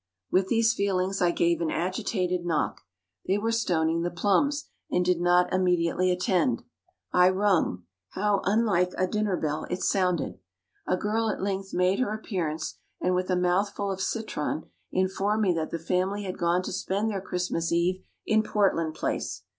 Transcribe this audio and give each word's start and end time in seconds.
With 0.31 0.47
these 0.47 0.73
feelings, 0.73 1.21
I 1.21 1.29
gave 1.29 1.61
an 1.61 1.69
agitated 1.69 2.43
knock 2.43 2.81
they 3.27 3.37
were 3.37 3.51
stoning 3.51 4.01
the 4.01 4.09
plums, 4.09 4.67
and 4.89 5.05
did 5.05 5.21
not 5.21 5.53
immediately 5.53 6.09
attend. 6.09 6.63
I 7.13 7.29
rung 7.29 7.83
how 8.13 8.41
unlike 8.45 8.93
a 8.97 9.05
dinner 9.05 9.37
bell 9.37 9.67
it 9.69 9.83
sounded! 9.83 10.39
A 10.87 10.97
girl 10.97 11.29
at 11.29 11.39
length 11.39 11.71
made 11.71 11.99
her 11.99 12.15
appearance, 12.15 12.79
and, 12.99 13.13
with 13.13 13.29
a 13.29 13.35
mouthful 13.35 13.91
of 13.91 14.01
citron, 14.01 14.63
informed 14.91 15.43
me 15.43 15.53
that 15.53 15.69
the 15.69 15.77
family 15.77 16.23
had 16.23 16.39
gone 16.39 16.63
to 16.63 16.71
spend 16.71 17.11
their 17.11 17.21
Christmas 17.21 17.71
Eve 17.71 18.03
in 18.25 18.41
Portland 18.41 18.95
Place. 18.95 19.43